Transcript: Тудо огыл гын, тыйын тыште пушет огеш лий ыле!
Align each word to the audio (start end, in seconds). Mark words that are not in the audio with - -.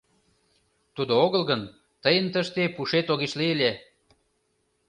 Тудо 0.95 1.13
огыл 1.25 1.43
гын, 1.49 1.61
тыйын 2.03 2.27
тыште 2.33 2.63
пушет 2.75 3.07
огеш 3.13 3.33
лий 3.39 3.51
ыле! 3.55 3.71